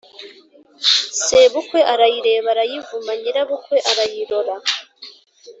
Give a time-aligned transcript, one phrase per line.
[1.25, 4.55] sebukwe arayireba arayivu ma/ nyirabukwe arayirora